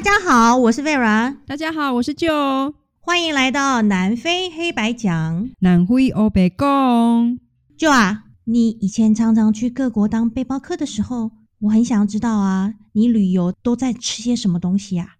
[0.00, 1.36] 大家好，我是 Vera。
[1.46, 2.72] 大家好，我是 Jo。
[3.00, 5.50] 欢迎来到南非黑白讲。
[5.58, 7.38] 南非欧北共。
[7.76, 15.16] Jo 啊，你以前常常去各国当背包客的时候，我很想知道啊，你旅游都在吃些什么东西啊？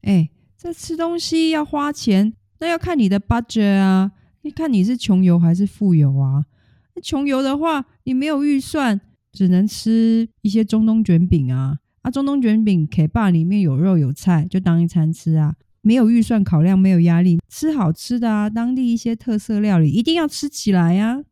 [0.00, 4.12] 哎，这吃东西要花钱，那要看你的 budget 啊。
[4.40, 6.46] 你看你是穷游还是富游啊？
[6.94, 8.98] 那穷游的话，你没有预算，
[9.30, 11.80] 只能吃一些中东卷饼啊。
[12.02, 15.54] 啊，中东卷饼 K 吧里面有肉有菜，就当一餐吃啊。
[15.84, 21.24] 没有预算考量，没有压力，吃好吃的啊，当地一些特色料理一定要吃起来呀。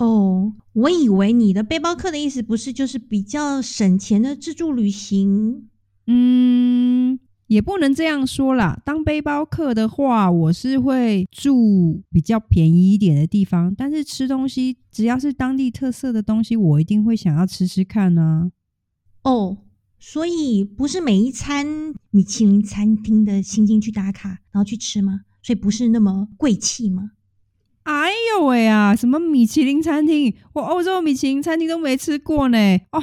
[0.00, 5.68] 哦，我以为你的背包客的意思不是就是比较省钱的自助旅行？
[6.08, 8.80] 嗯，也不能这样说啦。
[8.84, 18.50] 当背包客的话，我是会住比较便宜一点的地方，但是吃东西只要是当地特色的东西，我一定会想要吃吃看呢。
[19.22, 19.58] 哦。
[20.08, 21.66] 所以不是每一餐
[22.10, 25.22] 米其林餐厅的星星去打卡，然后去吃吗？
[25.42, 27.10] 所以不是那么贵气吗？
[27.82, 28.94] 哎呦喂啊！
[28.94, 30.32] 什么米其林餐厅？
[30.52, 32.56] 我欧洲米其林餐厅都没吃过呢。
[32.92, 33.02] 哦，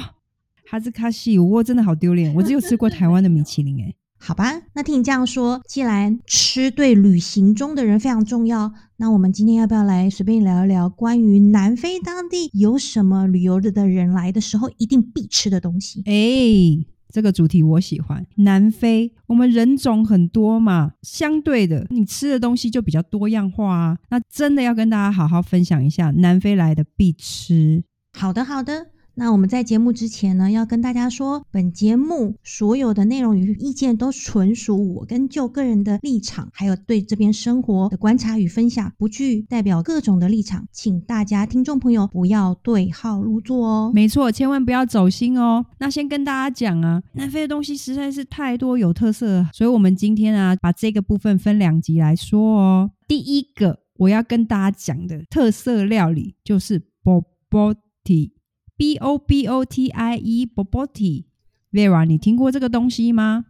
[0.66, 3.94] 哈兹卡西，我真的好丢脸，我只有吃过台湾的米其林诶。
[4.16, 16.02] 好吧，那听你这样说，既然吃对旅行中的人非常重要，那我们今天要不要来随便聊一聊关于南非当地有什么旅游的的人来的时候一定必吃的东西？
[16.06, 18.26] 哎，这个主题我喜欢。
[18.38, 23.96] 南非，我们人种很多嘛，相对的，你吃的东西就比较多样化啊。
[24.10, 27.84] 那真的要跟大家好好分享一下南非来的必吃。
[28.18, 28.88] 好的，好的。
[29.16, 43.92] 那我们在节目之前呢，要跟大家说，本节目所有的内容与意见都纯属我跟 Jo 个人的立场，还有对这边生活的观察与分享，不具代表各种的立场，请大家听众朋友不要对号入座哦。
[43.94, 45.64] 没错，千万不要走心哦。
[45.78, 52.90] 那先跟大家讲啊，南非的东西实在是太多有特色，所以我们今天啊，把这个部分分两集来说哦。
[53.06, 58.33] 第一个我要跟大家讲的特色料理就是 Boboti。
[58.76, 63.46] B O T I E，Boboti，Vera，你听过这个东西吗？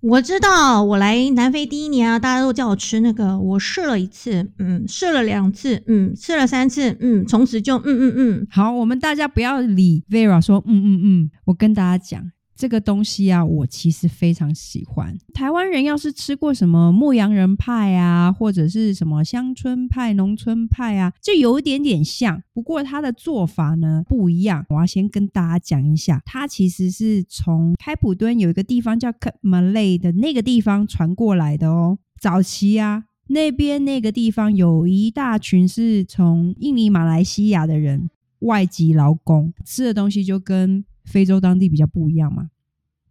[0.00, 8.46] 我知道，我来南非第一年啊，大家都叫我吃那个，我试了一次，嗯，试了两次，嗯，试了三次，嗯，从此就嗯嗯嗯。
[8.50, 12.32] 好，我们大家不要理 Vera 说嗯嗯嗯，我跟大家讲。
[12.62, 15.18] 这个东西啊，我其实非常喜欢。
[15.34, 22.40] 台湾人要是吃过什么牧羊人派啊，或者是什么乡村派、农村派啊，就有一点点像。
[22.54, 24.64] 不过它的做法呢不一样。
[24.68, 31.98] 我要先跟大家讲一下，它其实是从开普敦有一个地方叫 Cape Malay 的那个地方传过来的哦。
[32.20, 38.08] 早期啊，那边那个地方有一大群是从印尼、马来西亚的人，
[38.42, 42.50] 外籍劳工，吃的东西就跟非洲当地比较不一样嘛。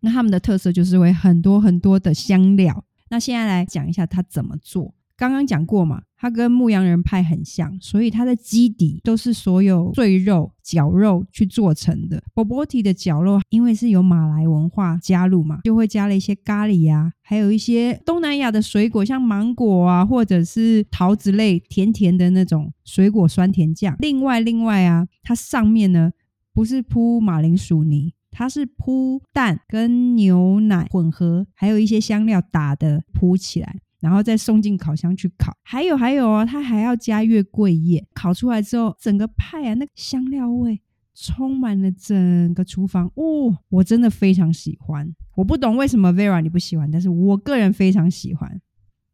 [0.01, 2.83] 那他们的特色就是会很多很多的香料。
[3.09, 4.93] 那现在来讲一下它怎么做。
[5.17, 12.23] 刚刚讲过嘛，它跟牧羊人派很像，所以它的基底都是所有碎肉、绞肉去做成的。
[12.33, 23.95] Boboti 的绞肉，因为是有马来文化加入嘛，就会加了一些咖喱啊，还有一些东南亚的水果，像芒果啊，或者是桃子类甜甜的那种水果酸甜酱。
[23.99, 26.11] 另外，另外啊，它上面呢
[26.53, 28.13] 不是铺马铃薯泥。
[28.33, 35.53] 它是铺蛋跟牛奶混合，还有一些香料打的铺起来，然后再送进烤箱去烤。
[35.63, 40.81] 还有还有哦，它还要加月桂叶，烤出来之后，整个派啊，那个香料味
[41.13, 43.05] 充满了整个厨房。
[43.15, 45.13] 哦，我真的非常喜欢。
[45.35, 48.49] 我不懂为什么 Vera 你不喜欢，但是我个人非常喜欢。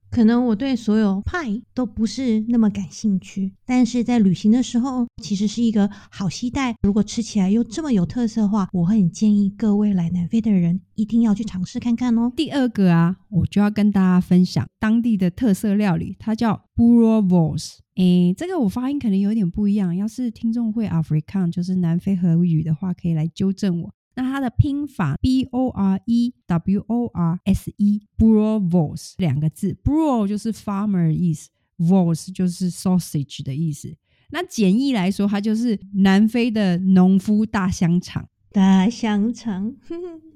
[0.09, 6.75] 可能我对所有派都不是那么感兴趣，但是在旅行的时候，其实是一个好期待。
[6.81, 12.31] 如果吃起来又这么有特色的话，我会很建议各位来南非的人一定要去尝试看看哦。
[12.35, 17.79] 第二个啊，我就要跟大家分享当地的特色料理，它叫 b u r o v o s。
[17.95, 23.89] 诶，这个我发音可能有点不一样，要是听众会 Afrikaan，就是南非荷语的话，可以来纠正我。
[24.17, 33.43] 那它的拼法 B O R E W O R S E，Boerewors 两个字，Boer 就是 farmer 的意思，Wors 就是 sausage
[33.43, 33.95] 的意思。
[34.31, 38.27] 那简易来说，它就是南非的农夫大香肠。
[38.51, 39.75] 大香肠，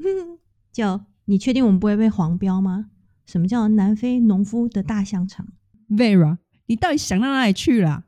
[0.72, 2.92] 叫你确定我们不会被黄标吗？
[3.26, 5.48] 什么叫南非农夫的大香肠
[5.90, 6.38] ？Vera，
[6.68, 8.06] 你到底想到哪里去了？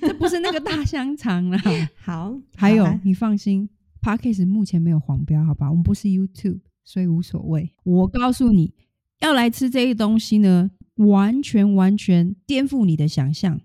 [0.00, 1.60] 这不是那个大香肠啊。
[2.00, 3.68] 好，还有你放心。
[4.08, 5.68] Podcast 目前没有黄标，好吧？
[5.68, 7.74] 我们不是 YouTube，所以无所谓。
[7.84, 8.72] 我告诉你
[9.20, 13.60] 要来吃这些东西呢，完全完全颠覆你的想象。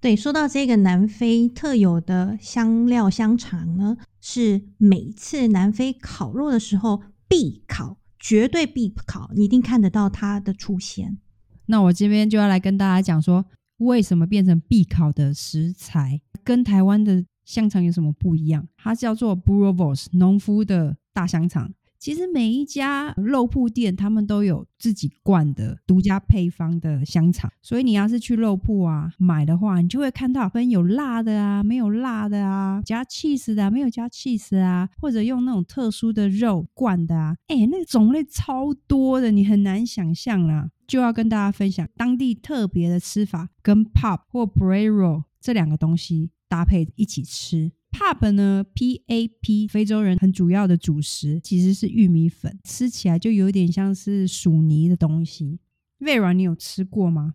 [0.00, 11.18] 对，说到这个南非特有的香料香肠呢，是每次南非烤肉的时候必烤、绝对必烤，你一定看得到它的出现。
[11.66, 13.44] 那我这边就要来跟大家讲说，
[13.78, 18.64] 为什么变成必烤的食材，跟台湾的香肠有什么不一样？
[18.76, 21.72] 它叫做 Boerewors 农夫的大香肠。
[21.98, 40.70] 其实每一家肉铺店，他们都有自己灌的独家配方的香肠，所以你要是去肉铺啊买的话，你就会看到分有辣的啊，没有辣的啊，加 cheese 的啊，没有加 cheese 啊，或者用那种特殊的肉灌的啊，哎，那个种类超多的，你很难想象啦。
[40.86, 47.70] 就要跟大家分享当地特别的吃法，跟 Pop 或 Boerewors 这两个东西搭配一起吃。
[47.92, 55.60] Pap 呢，P A P，非洲人很主要的主食其实是玉米粉，吃起来就有点像是薯泥的东西。
[56.00, 57.34] Vera，你有吃过吗？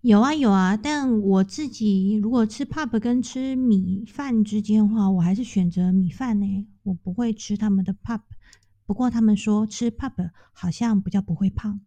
[0.00, 6.66] 有啊有啊，但我自己如果吃 Pap 跟吃米饭之间的话，我还是选择米饭呢。
[6.84, 8.22] 我不会吃他们的 Pap，
[8.86, 11.80] 不过他们说吃 Pap 好像比较不会胖。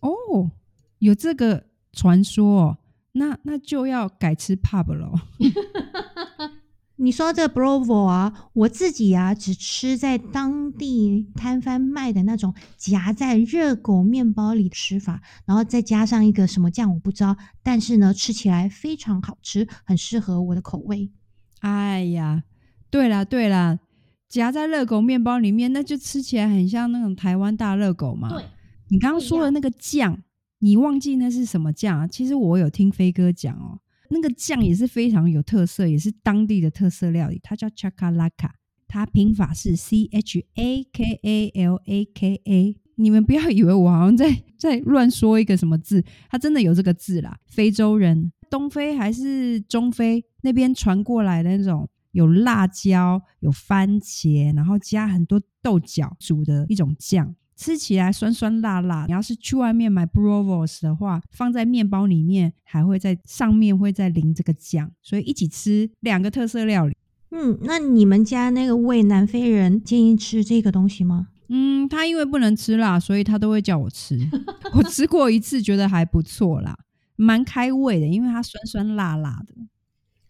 [0.00, 0.52] 哦，
[0.98, 2.78] 有这个传说哦。
[3.12, 5.12] 那那就要改吃 pub 了。
[7.00, 21.08] 你说这个 Boerewors 啊，我自己啊只吃在当地摊贩卖的那种夹在热狗面包里的吃法，然后再加上一个什么酱我不知道，但是呢吃起来非常好吃，很适合我的口味。
[21.60, 22.42] 哎呀，
[22.90, 23.78] 对啦对啦，
[24.28, 28.28] 夹在热狗面包里面，那就吃起来很像那种台湾大热狗嘛。
[28.28, 28.44] 对，
[28.88, 30.20] 你刚刚说的那个酱。
[30.60, 32.06] 你忘记那是什么酱啊？
[32.06, 33.78] 其实我有听飞哥讲哦，
[34.10, 38.50] 那个酱也是非常有特色，也是当地的特色料理，它叫 Chakalaka，
[38.86, 42.76] 它拼法是 C H A K A L A K A。
[42.96, 47.38] 你们不要以为我好像在在乱说一个什么字，它真的有这个字啦。
[47.46, 57.32] 非洲人，东非还是中非那边传过来的那种有辣椒、有番茄，然后加很多豆角煮的一种酱。
[57.58, 59.04] 吃起来酸酸辣辣。
[59.06, 66.96] 你要是去外面买 Boerewors 的话，放在面包里面，还会在上面会再淋这个酱，所以一起吃两个特色料理。
[67.32, 71.28] 嗯，那你们家那个位南非人建议吃这个东西吗？
[71.48, 74.18] 嗯，他因为不能吃辣，所以他都会叫我吃。
[74.74, 76.78] 我吃过一次，觉得还不错啦，
[77.16, 79.54] 蛮开胃的，因为它酸酸辣辣的。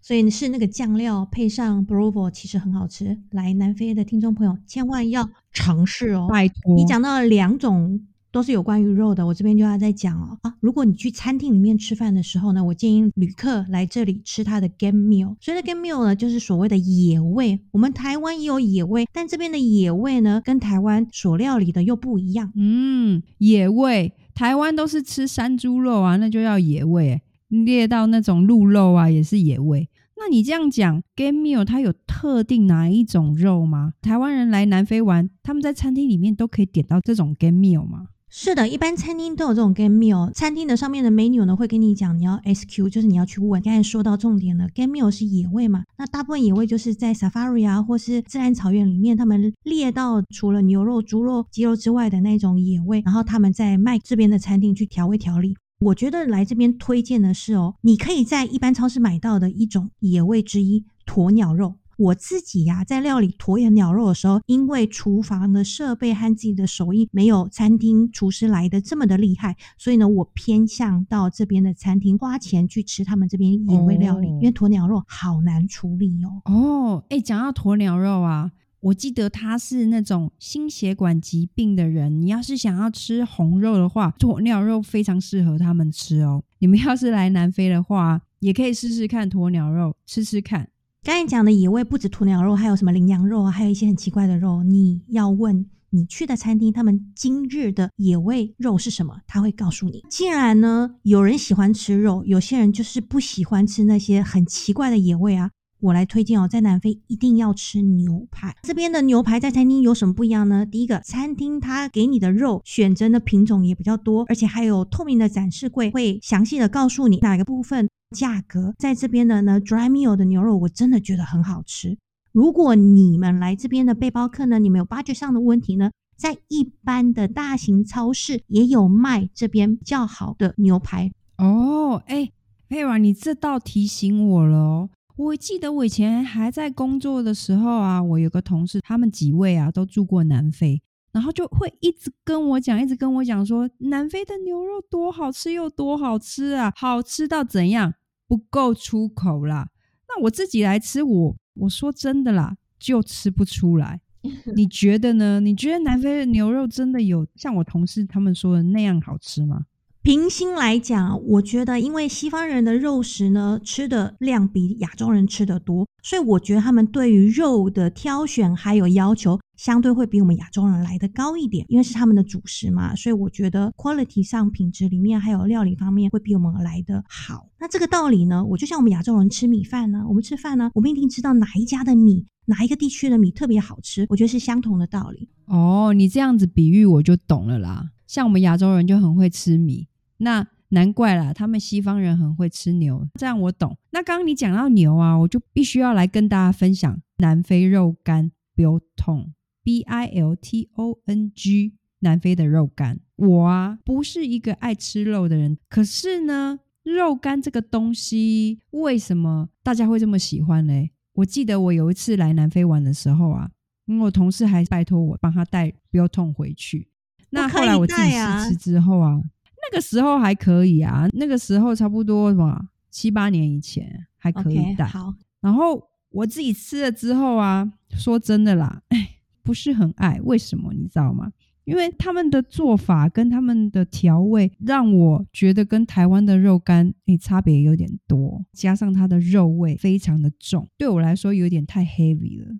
[0.08, 3.18] 所以是那个酱料配上 Boerewors 其实很好吃。
[3.30, 6.26] 来南非的听众朋友，千万要尝试哦！
[6.30, 8.00] 拜托，你讲到了两种
[8.32, 10.38] 都是有关于肉的，我这边就要再讲哦。
[10.40, 15.36] 啊，如果你去餐厅里面吃饭的时候呢，我建议旅客来这里吃它的 game meal。
[15.42, 17.60] 所以的 game meal 呢，就是所谓的野味。
[17.72, 22.50] 我们台湾也有野味，但这边的野味呢，跟台湾所料理的又不一样。
[22.56, 27.20] 嗯，野味，台湾都是吃山猪肉啊，那就要野味。
[27.48, 29.86] 猎到那种鹿肉啊，也是野味。
[30.18, 33.92] 那你这样讲，game meal 它有特定哪一种肉吗？
[34.02, 38.08] 台湾人来南非玩，他们在餐厅里面都可以点到这种 game meal 吗？
[38.30, 40.30] 是的，一般餐厅都有这种 game meal。
[40.32, 43.62] 餐厅的上面的 menu 呢，会跟你讲你要 SQ，就是你要去问。
[43.62, 45.84] 刚才说到重点了，game meal 是野味嘛？
[45.96, 55.56] 那大部分野味就是在 safari 啊，或是自然草原里面，他们猎到除了牛肉、猪肉、鸡肉之外的那种野味，然后他们在卖这边的餐厅去调味调理。
[55.80, 61.76] 我觉得来这边推荐的是哦，你可以在一般超市买到的一种野味之一——鸵鸟肉。
[61.96, 76.42] 我自己呀、啊，在料理鸵鸟肉的时候，因为厨房的设备和自己的手艺没有餐厅厨师来的这么的厉害，所以呢，我偏向到这边的餐厅花钱去吃他们这边野味料理，哦、因为鸵鸟肉好难处理哦。
[76.52, 78.50] 哦，哎，讲到鸵鸟肉啊。
[78.80, 86.42] 我记得他是那种心血管疾病的人，你要是想要吃红肉的话，鸵鸟肉非常适合他们吃哦。
[86.60, 90.68] 你们要是来南非的话，也可以试试看鸵鸟肉，吃吃看。
[91.02, 94.62] 刚才讲的野味不止鸵鸟肉，还有什么羚羊肉啊，还有一些很奇怪的肉。
[94.62, 100.04] 你要问你去的餐厅，他们今日的野味肉是什么，他会告诉你。
[100.10, 105.50] 既然呢，有人喜欢吃肉，有些人就是不喜欢吃那些很奇怪的野味啊。
[105.80, 108.56] 我来推荐哦，在南非一定要吃牛排。
[108.62, 110.66] 这边的牛排在餐厅有什么不一样呢？
[110.66, 118.74] 第一个，餐厅它给你的肉选择的品种也比较多，而且还有透明的展示柜，会详细的告诉你哪个部分价格。
[118.78, 121.96] 在这边的呢，dry meal 的牛肉我真的觉得很好吃。
[122.32, 132.02] 如果你们来这边的背包客呢，你们有 budget 上的问题呢，在一般的大型超市也有卖这边较好的牛排哦。
[132.06, 132.30] 哎，
[132.68, 134.90] 佩婉，你这倒提醒我了哦。
[135.18, 147.94] 我记得我以前还在工作的时候啊，我有个同事，他们几位啊都住过南非，然后就会一直跟我讲，一直跟我讲说，南非的牛肉多好吃又多好吃啊，好吃到怎样，
[148.28, 149.68] 不够出口啦。
[150.08, 154.00] 那我自己来吃，我我说真的啦，就吃不出来。
[154.54, 155.40] 你觉得呢？
[155.40, 159.64] 你觉得南非的牛肉真的有像我同事他们说的那样好吃吗？
[160.08, 177.46] 平心来讲，我觉得，因为西方人的肉食呢，吃的量比亚洲人吃的多，所以我觉得他们对于肉的挑选还有要求，相对会比我们亚洲人来的高一点，因为是他们的主食嘛，所以我觉得 quality 上品质里面还有料理方面会比我们来的好。
[177.60, 185.28] 那这个道理呢，我就像我们亚洲人吃米饭呢，我们吃饭呢，我们一定知道哪一家的米，哪一个地区的米特别好吃，我觉得是相同的道理。
[185.44, 187.90] 哦，你这样子比喻我就懂了啦。
[188.06, 189.86] 像我们亚洲人就很会吃米。
[190.18, 193.76] 那难怪啦，他们西方人很会吃牛，这样我懂。
[193.90, 203.00] 那刚刚你讲到牛啊，我就必须要来跟大家分享南非肉干 biltong，B I L T O N G，南非的肉干。
[203.16, 210.90] 我啊不是一个爱吃肉的人，可是呢，肉干这个东西为什么大家会这么喜欢呢？
[211.14, 213.50] 我记得我有一次来南非玩的时候啊，
[213.86, 216.90] 因为我同事还拜托我帮他带 biltong 回去。
[217.30, 219.22] 那后来我自己试吃之后啊。
[219.70, 222.60] 那个时候还可以啊，那个时候差不多什么
[222.90, 224.84] 七八年以前还可以带。
[224.84, 229.10] Okay, 好，然后我自己吃了之后啊，说真的啦，哎，
[229.42, 230.20] 不是很爱。
[230.24, 231.32] 为什么你知道吗？
[231.64, 242.56] 因为他们的做法跟他们的调味，让我觉得跟台湾的肉干哎差别有点多，加上它的肉味非常的重，对我来说有点太 heavy 了。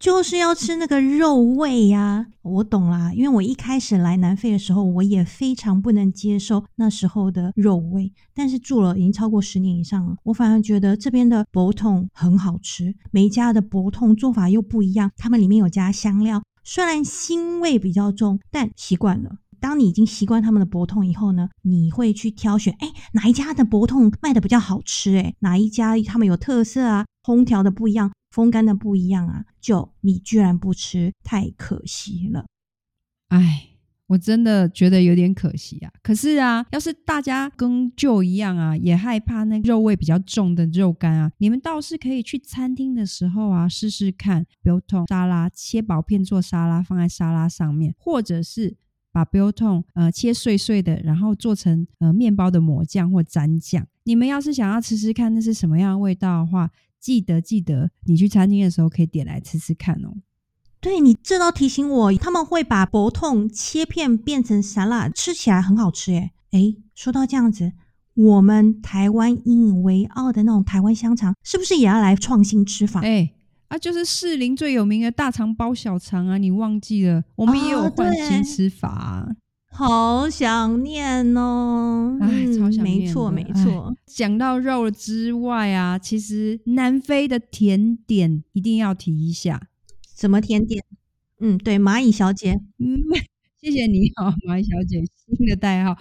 [0.00, 3.12] 就是要吃那个肉味呀、我懂啦。
[3.12, 8.10] 因为我一开始来南非的时候，我也非常不能接受那时候的肉味。
[8.34, 12.94] 但是住了已经超过十年以上了，我反而觉得这边的博通很好吃。
[13.10, 19.36] 每一家的博通做法又不一样，他们里面有加香料，虽然腥味比较重，但习惯了。
[19.60, 25.18] 当你已经习惯他们的博通以后呢，你会去挑选，哎，哪一家的博通卖的比较好吃？
[25.18, 27.04] 哎，哪一家他们有特色啊？
[27.22, 28.10] 烹调的不一样。
[28.30, 32.46] 风干的不一样啊，就你居然不吃，太可惜了。
[33.28, 33.68] 哎，
[34.06, 35.90] 我真的觉得有点可惜啊。
[36.02, 48.76] 可是啊，要是大家跟就一样啊，也害怕那肉味比较重的肉干啊，你们倒是可以去餐厅的时候啊，试试看 b i l t o n 沙拉，切薄片做沙拉，放在沙拉上面，或者是
[49.12, 53.86] 把 b i l t o n 呃切碎碎的，然后做成呃面包的抹酱或蘸酱。
[54.04, 56.68] 你们要是想要吃吃看那是什么样的味道的话，
[57.00, 60.14] 记得记得，你去餐厅的时候可以点来吃吃看哦。
[60.80, 66.30] 对，你这倒提醒我，他们会把 biltong 切片变成沙拉，吃起来很好吃耶。
[66.52, 67.72] 诶，说到这样子，
[68.14, 73.00] 我们台湾引以为傲的那种台湾香肠，是不是也要来创新吃法？
[73.00, 73.34] 诶，
[73.68, 77.22] 啊，就是士林最有名的大肠包小肠啊，你忘记了？
[77.36, 79.28] 我们也有换新吃法啊。
[79.72, 82.18] 好想念哦！
[82.20, 82.98] 哎，超想念。
[82.98, 83.94] 没错，没错。
[84.06, 89.68] 讲到肉之外啊，其实南非的甜点一定要提一下。
[90.14, 90.84] 什么甜点？
[91.40, 92.52] 嗯，对，蚂蚁小姐。
[92.78, 93.00] 嗯，
[93.62, 95.02] 谢谢你好， 蚂蚁小姐，
[95.38, 95.96] 新的代号。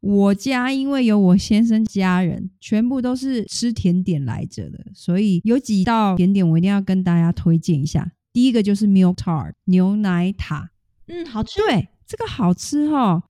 [0.00, 8.12] 我家因为有我先生家人，全部都是吃甜点来着的，所以有几道甜点我一定要跟大家推荐一下。
[8.32, 10.70] 第一个就是 milk tart 牛奶塔。
[11.06, 11.58] 嗯，好吃。
[11.66, 11.88] 对。
[12.06, 13.22] 这个好吃哈、哦，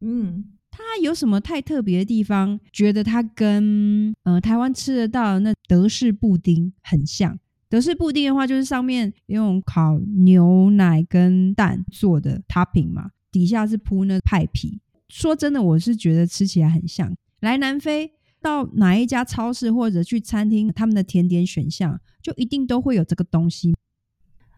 [0.00, 2.58] 嗯，它有什么太特别的地方？
[2.72, 7.38] 觉得它跟呃台湾吃得到的那德式布丁很像。
[7.68, 14.80] 德式布丁的话，就是上面用烤牛奶跟蛋做的 topping 嘛，底下是铺那派皮。
[15.08, 17.16] 说真的，我是觉得吃起来很像。
[17.40, 23.74] 来南非到哪一家超市或者去餐厅，他们的甜点选项就一定都会有这个东西。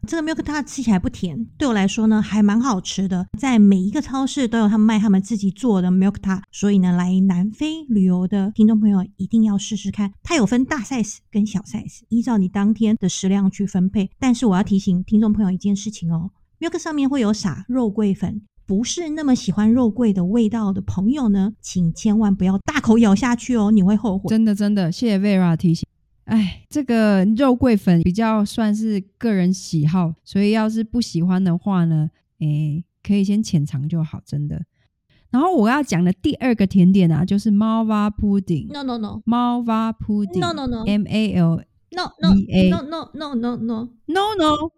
[0.08, 3.24] 这个 milk tart 吃起来不甜，对我来说呢还蛮好吃的。
[3.38, 10.12] 在每一个超市都有他们卖他们自己做的 milk tart，所以呢，来南非旅游的听众朋友一定要试试看。
[10.22, 14.10] 它有分大 size 跟小 size，依照你当天的食量去分配。
[14.18, 24.28] 但是我要提醒听众朋友一件事情哦，milk 上面会有撒肉桂粉，不是那么喜欢肉桂的味道的朋友呢，请千万不要大口咬下去哦，你会后悔。
[24.28, 25.86] 真的真的，谢谢 Vera 提醒。
[26.24, 34.62] 哎，这个肉桂粉比较算是个人喜好，所以要是不喜欢的话呢，哎，可以先浅尝就好，真的。
[35.30, 38.70] 然后我要讲的第二个甜点啊，就是 Malva pudding。
[38.70, 39.22] No no no。
[39.24, 40.38] Malva pudding。
[40.40, 40.84] No no no。
[40.84, 41.62] M A L。
[41.90, 42.34] No no
[42.70, 44.72] no no no no no no no。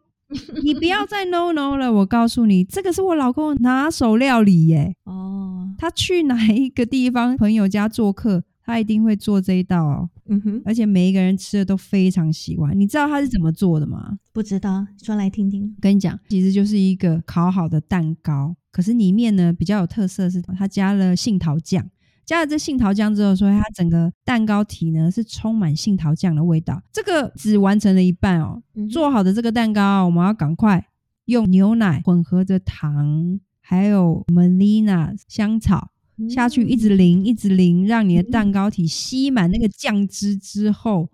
[0.62, 4.94] 你不要再 no no 了，我告诉你，这个是我老公拿手料理耶。
[5.04, 5.74] 哦。
[5.76, 10.09] 他去哪一个地方朋友家做客，他一定会做这一道哦。
[10.26, 12.78] 嗯哼，而且每一个人吃的都非常喜欢。
[12.78, 14.18] 你知道他是怎么做的吗？
[14.33, 15.76] 不知道，说来听听。
[15.80, 21.87] 跟你讲，其实就是一个烤好的蛋糕，可是里面呢比较有特色是它加了杏桃酱，
[22.25, 26.83] 加了这杏桃酱之后，所以它整个蛋糕体呢是充满杏桃酱的味道。
[26.90, 30.87] 这个只完成了一半哦，做好的这个蛋糕我们要赶快
[31.26, 35.90] 用牛奶混合着糖，还有 Melina 香草
[36.28, 41.09] 下去，一直淋，一直淋，让你的蛋糕体吸满那个酱汁之后，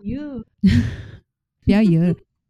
[1.64, 2.00] 不要油，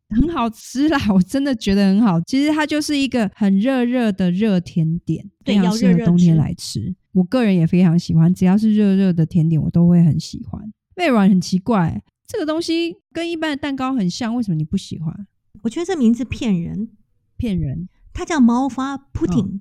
[0.09, 0.99] 很好吃啦！
[1.13, 2.21] 我真的觉得很好。
[2.23, 6.95] 其实它就是一个很热热的热甜点，非常适合冬天来吃。
[7.13, 10.73] 我个人也非常喜欢，只要是热热的甜点，我都会很喜欢。
[10.97, 15.27] 微软很奇怪，这个东西跟一般的蛋糕很像，为什么你不喜欢？
[15.63, 16.91] 我觉得这名字骗人。
[17.37, 19.61] 骗人，它叫毛发 pudding，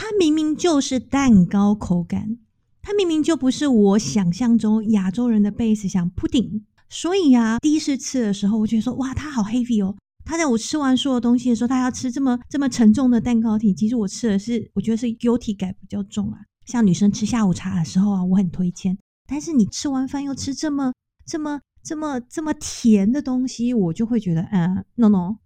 [0.00, 2.38] 它明明就是蛋糕口感，
[2.80, 9.96] 它明明就不是我想象中亚洲人的 base 像布丁所以啊，第一次吃的时候，我觉得说哇，它好 heavy 哦。
[10.24, 16.38] 它在我吃完所有东西的时候，它要吃这么这么沉重的蛋糕体，其实我吃的是，我觉得是油体感比较重啊。
[16.64, 20.92] 像女生吃下午茶的时候啊，我很推荐，但是你吃完饭又吃这么
[21.26, 21.60] 这么。
[21.80, 25.36] 这么这么甜的东西，我就会觉得，嗯，no no，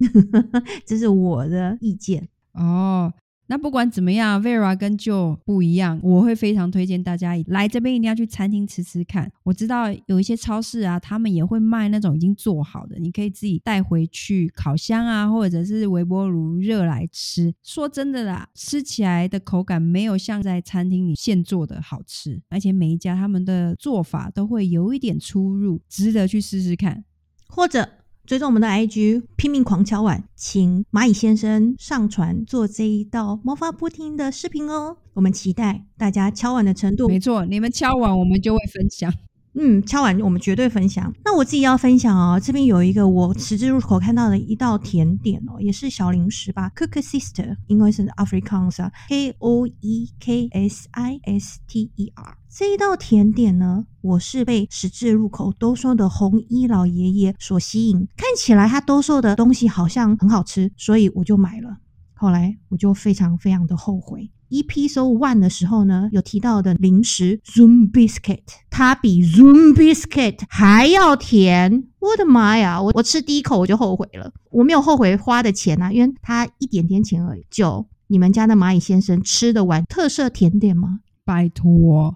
[0.84, 3.12] 这是我的意见哦。
[3.52, 9.30] 那不管怎么样，Vera 跟 Joe 不一样，我会非常推荐大家来这边一定要去餐厅吃吃看。
[9.42, 17.52] 我知道有一些超市啊，他们也会卖那种已经做好的，你可以自己带回去烤箱啊，或者是微波炉热来吃。
[17.62, 27.04] 说真的啦，吃起来的口感没有像在餐厅里现做的好吃，而且每一家他们的做法都会有一点出入，值得去试试看，
[27.48, 27.86] 或者。
[28.24, 34.96] 追踪我们的 IG，拼命狂敲碗，请蚂蚁先生上传做这一道魔法布丁的视频哦。
[35.14, 37.08] 我们期待大家敲碗的程度。
[37.08, 39.12] 没错，你们敲碗，我们就会分享。
[39.54, 41.12] 嗯，敲完我们绝对分享。
[41.24, 52.38] 那我自己要分享哦，这边有一个我十字路口看到的一道甜点哦，也是小零食吧，Cookie Sister，因为是 Afrikaans 啊，K O E K S I S T E R。
[52.48, 61.78] 这一道甜点呢，我是被十字路口兜售的红衣老爷爷所吸引，看起来他兜售的东西好像很好吃，所以我就买了。
[62.22, 64.30] 后来我就非常非常的后悔。
[64.48, 71.82] Episode One 的时候呢，有提到的零食 Zoom Biscuit，它比 Zoom Biscuit 还要甜。
[71.98, 72.80] 我的妈呀！
[72.80, 74.32] 我我吃第一口我就后悔了。
[74.52, 77.44] 我没有后悔花的钱啊，因为它一点点钱而已。
[77.50, 81.00] 就你们家的蚂蚁先生吃得完特色甜点吗？
[81.24, 82.14] 拜托，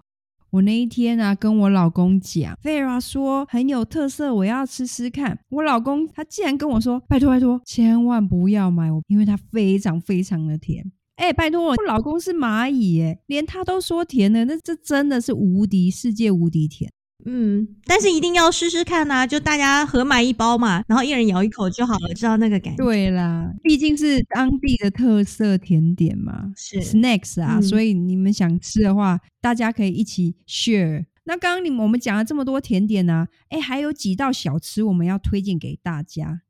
[0.56, 5.38] 我那一天啊跟我老公讲，Vera 说很有特色，我要吃吃看。
[5.50, 10.90] 我老公他竟然跟我说，拜托拜托，千万不要买我，因为它非常非常的甜。
[11.16, 16.90] 哎、拜托我，我老公是蚂蚁，哎，连他都说甜的，那这真的是无敌世界无敌甜。
[17.26, 22.82] 嗯，但是一定要试试看呐、啊，就大家合买一包嘛，然后一人咬一口就好了，知道那个感觉。
[22.82, 31.04] 对啦，毕竟是当地的特色甜点嘛，是 snacks 啊、嗯，所以你们想吃的话，大家可以一起 share。
[31.24, 36.42] 那刚刚你们我们讲了这么多甜点啊，哎，还有几道小吃我们要推荐给大家。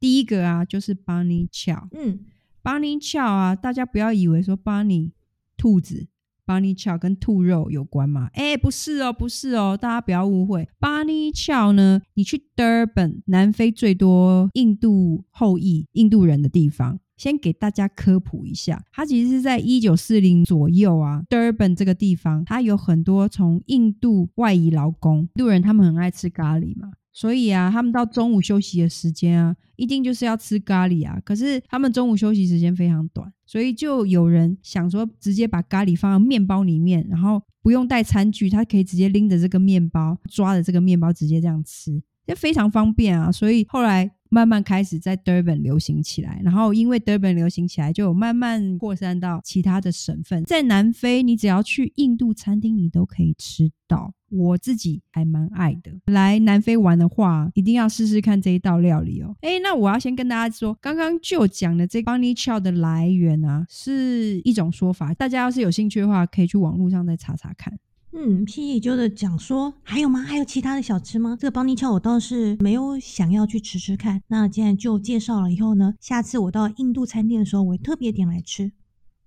[0.00, 2.20] 第一个啊，就是 Bunny Chow，嗯。
[2.62, 5.12] Bunny Chow 啊，大家不要以为说 Bunny
[5.56, 6.08] 兔子
[6.50, 8.28] ，Bunny Chow 跟兔肉有关吗？
[8.32, 10.68] 哎，不是哦，不是哦，大家不要误会。
[10.80, 26.90] Bunny Chow 呢，你去 Durban，南非最多印度后裔、印度人的地方，先给大家科普一下，它其实是在一九四零左右啊，Durban 这个地方，它有很多从印度外移劳工，印度人他们很爱吃咖喱嘛。
[27.12, 31.20] 所以啊，他们到中午休息的时间啊，一定就是要吃咖喱啊。
[31.24, 43.32] 可是他们中午休息时间非常短，所以就有人想说，直接把咖喱放到面包里面，然后不用带餐具，他可以直接拎着这个面包，抓着这个面包直接这样吃，就非常方便啊。
[43.32, 50.44] 所以后来慢慢开始在 Durban 流行起来，然后因为 Durban 流行起来，就有慢慢扩散到其他的省份。
[50.44, 54.14] 在南非，你只要去印度餐厅，你都可以吃到。
[54.30, 55.90] 我自己还蛮爱的。
[56.06, 59.34] 来南非玩的话，一定要试试看这一道料理哦。
[59.40, 65.12] 诶，那我要先跟大家说，刚刚就讲的这 Bunny Chow 的来源啊，是一种说法。
[65.14, 67.76] 大家要是有兴趣的话，可以去网络上再查查看。
[68.12, 70.20] 嗯，屁屁就的讲说，还有吗？
[70.20, 71.36] 还有其他的小吃吗？
[71.40, 74.20] 这个邦尼巧我倒是没有想要去吃吃看。
[74.26, 78.72] 那既然就介绍了以后呢，下次我到印度餐厅的时候，我会特别点来吃。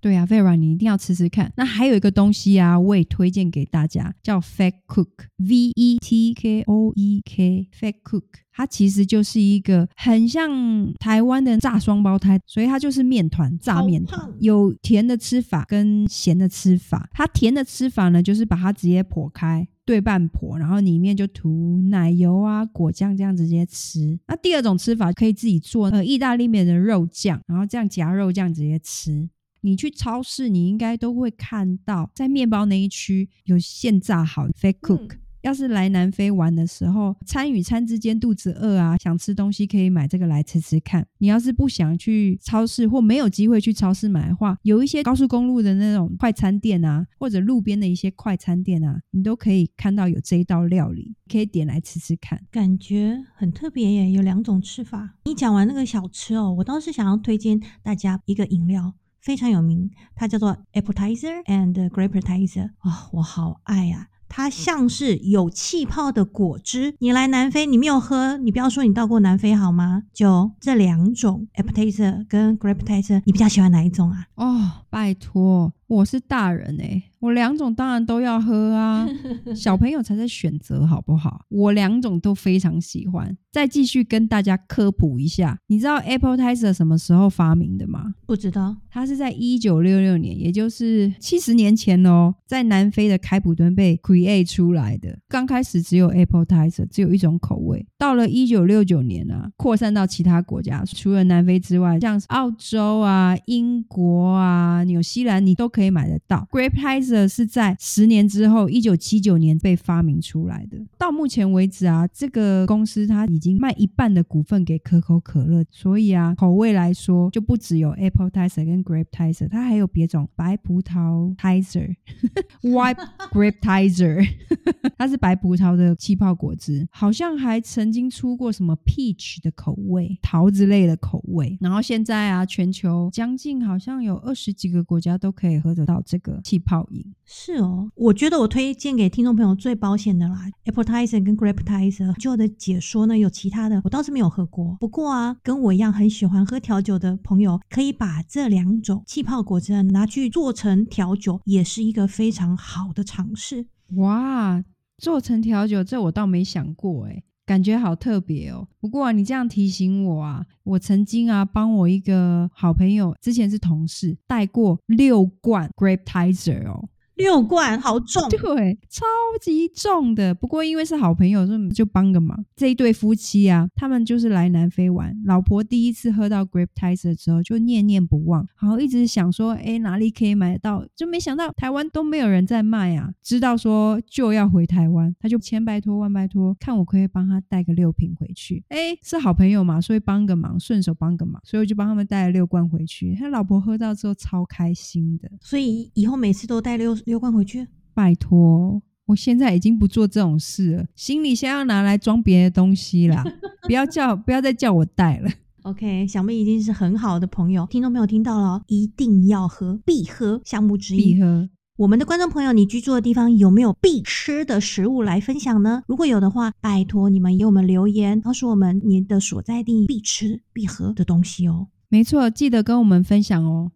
[0.04, 1.50] 对啊，Vera，你一定要吃吃看。
[1.56, 8.24] 那还有一个东西啊，我也推荐给大家，叫 Fat Cook，V E T K O E K，Fat Cook。
[8.52, 17.10] 它其实就是一个很像台湾的炸双胞胎，所以它就是面团，炸面团，有甜的吃法跟咸的吃法。
[17.14, 24.20] 它甜的吃法呢，就是把它直接剖开，对半剖，然后里面就涂奶油啊、果酱这样直接吃。
[24.28, 29.30] 那第二种吃法可以自己做，呃，意大利面的肉酱，然后这样夹肉酱直接吃。
[29.66, 41.08] 你去超市，你应该都会看到，在面包那一区有现炸好的 fat cook，要是来南非玩的时候，餐与餐之间肚子饿啊，想吃东西可以买这个来吃吃看。
[41.20, 52.42] 你要是不想去超市或没有机会去超市买的话，有一些高速公路的那种快餐店啊，或者路边的一些快餐店啊，你都可以看到有这一道料理，可以点来吃吃看。
[52.52, 55.16] 感觉很特别耶，有两种吃法。
[55.24, 58.94] 你讲完那个小吃哦，我倒是想要推荐大家一个饮料。
[59.24, 62.72] 非常有名，它叫做 Appetizer and Grapetizer。
[62.80, 64.08] 啊、哦，我好爱啊！
[64.28, 66.96] 它像是有气泡的果汁。
[67.00, 70.04] 你来南非，你没有喝，你不要说你到过南非好吗？
[70.12, 74.26] 就这两种 Appetizer 跟 Grapetizer，你比较喜欢哪一种啊？
[74.36, 77.04] 哦，拜托，我是大人哎、欸。
[77.20, 79.08] 我两种当然都要喝啊，
[79.56, 81.46] 小朋友才在选择好不好？
[81.48, 83.38] 我两种都非常喜欢。
[83.50, 88.14] 再继续跟大家科普一下，你知道 Apple Tizer 什么时候发明的吗？
[88.26, 95.18] 不知道，它是在一九六六年，也就是七十年前哦，在南非的开普敦被 create 出来的。
[95.30, 97.86] 刚开始只有 Apple Tizer，只有一种口味。
[97.98, 107.28] 到了一九六九年啊，扩散到其他国家，除了南非之外，像澳洲啊、英国啊、纽西兰，你都可以买得到 Grapetizer。
[107.28, 110.78] 是在十年之后，一九七九年被发明出来的。
[110.98, 122.98] 到目前为止啊，这个公司它已经卖一半的股份给可口可乐，所以啊，口味来说就不只有 Apple Tizer 跟 Grapetizer，它还有别种白葡萄 Tizer，White
[123.34, 124.28] Grapetizer，
[124.98, 131.58] 它是白葡萄的气泡果汁，好像还曾经出过什么 Peach 的口味，桃子类的口味。
[131.60, 137.06] 然后现在啊，全球将近好像有二十几个国家都可以喝得到这个气泡饮。
[137.24, 142.14] 是哦，我觉得我推荐给听众朋友最保险的啦，Appetizer 跟 Grapetizer。
[142.20, 144.76] 就的解说呢，有其他的我倒是没有喝过。
[144.82, 153.68] 不过啊，跟我一样很喜欢喝调酒的朋友，可以把这两种气泡果汁拿去做成调酒，也是一个非常好的尝试。
[153.96, 154.64] 哇，
[154.98, 158.68] 做成调酒，这我倒没想过诶，感觉好特别哦。
[158.80, 166.90] 不过，你这样提醒我啊，我曾经啊帮我一个好朋友，之前是同事，带过六罐 Grapetizer 哦。
[167.16, 169.06] 六罐好重，对，超
[169.40, 170.34] 级重的。
[170.34, 172.44] 不过因为是好朋友，所以就帮个忙。
[172.56, 180.84] 这一对夫妻啊，他们就是来南非玩，老婆第一次喝到 Grapetizer 之后，就念念不忘，然后一直想说，哎，哪里可以买得到？
[180.96, 183.12] 就没想到台湾都没有人在卖啊。
[183.22, 188.64] 知道说就要回台湾，他就千拜托万拜托，看我可以帮他带个六瓶回去。
[188.70, 193.16] 哎，是好朋友嘛，所以帮个忙，顺手帮个忙，所以我就帮他们带了六罐回去。
[193.20, 196.98] 他老婆喝到之后超开心的，所以以后每次都带六。
[197.06, 198.82] 六罐回去，拜托！
[199.06, 203.24] 我现在已经不做这种事了，行李箱要拿来装别的东西啦，
[203.68, 205.30] 不要叫，不要再叫我带了。
[205.64, 211.14] OK，小妹已经是很好的朋友，听众没有听到了，一定要喝，必喝项目之一。
[211.14, 211.50] 必喝。
[211.76, 215.84] 我们的观众朋友，你居住的地方有没有必吃的食物来分享呢？
[215.88, 221.68] 如果有的话，拜托你们给我们留言，告诉我们你的所在地必吃必喝的东西哦。
[221.90, 223.72] 没错，记得跟我们分享哦。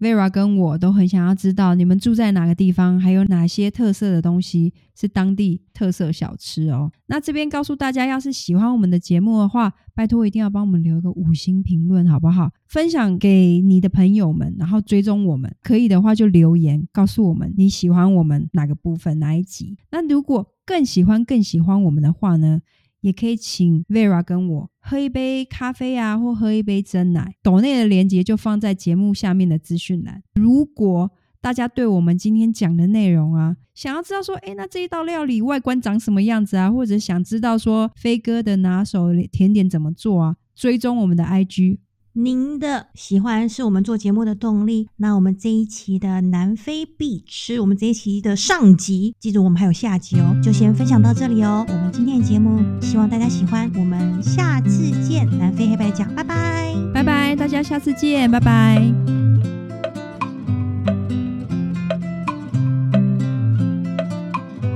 [0.00, 6.90] Vera 跟我都很想要知道你们住在哪个地方，还有哪些特色的东西是当地特色小吃哦。
[7.06, 12.50] 那这边告诉大家，要是喜欢我们的节目的话，拜托一定要帮我们留一个五星评论，好不好？
[12.66, 15.54] 分享给你的朋友们，然后追踪我们。
[15.62, 19.76] 可以的话就留言告诉我们你喜欢我们哪个部分哪一集。
[19.90, 22.60] 那如果更喜欢更喜欢我们的话呢？
[23.00, 27.34] 也可以请 Vera 跟我喝一杯咖啡啊，或喝一杯真奶。
[27.42, 30.22] 抖内的链接就放在节目下面的资讯栏。
[30.34, 31.10] 如果
[31.40, 41.78] 大家对我们今天讲的内容啊，想要知道说，诶，那这一道料理外观长什么样子啊，或者想知道说飞哥的拿手甜点怎么做啊，追踪我们的 IG。
[42.12, 44.88] 您的喜欢是我们做节目的动力。
[44.96, 51.64] 那我们这一期的南非必吃，我们这一期的上集，记住我们还有下集哦，就先分享到这里哦。
[51.68, 55.28] 我们今天的节目希望大家喜欢，我们下次见。
[55.38, 59.19] 南非黑白讲，拜拜，拜拜，大家下次见，拜拜。